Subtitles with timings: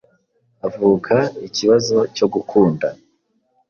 [0.61, 1.15] havuka
[1.47, 2.87] ikibazo cyo gukunda